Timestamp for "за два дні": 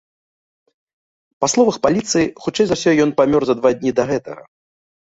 3.53-3.91